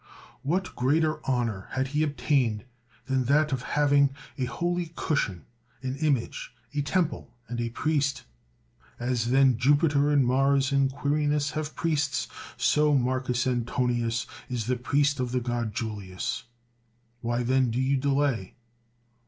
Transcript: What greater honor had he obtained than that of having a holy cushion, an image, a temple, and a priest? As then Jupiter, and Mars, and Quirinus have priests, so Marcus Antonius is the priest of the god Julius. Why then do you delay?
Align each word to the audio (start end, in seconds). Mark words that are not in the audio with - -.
What 0.41 0.75
greater 0.75 1.19
honor 1.29 1.67
had 1.73 1.89
he 1.89 2.01
obtained 2.01 2.65
than 3.05 3.25
that 3.25 3.51
of 3.51 3.61
having 3.61 4.09
a 4.35 4.45
holy 4.45 4.93
cushion, 4.95 5.45
an 5.83 5.95
image, 5.97 6.55
a 6.73 6.81
temple, 6.81 7.35
and 7.47 7.61
a 7.61 7.69
priest? 7.69 8.23
As 8.99 9.29
then 9.29 9.59
Jupiter, 9.59 10.09
and 10.09 10.25
Mars, 10.25 10.71
and 10.71 10.91
Quirinus 10.91 11.51
have 11.51 11.75
priests, 11.75 12.27
so 12.57 12.95
Marcus 12.95 13.45
Antonius 13.45 14.25
is 14.49 14.65
the 14.65 14.75
priest 14.75 15.19
of 15.19 15.31
the 15.33 15.39
god 15.39 15.75
Julius. 15.75 16.45
Why 17.19 17.43
then 17.43 17.69
do 17.69 17.79
you 17.79 17.95
delay? 17.95 18.55